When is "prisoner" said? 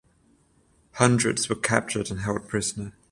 2.49-2.93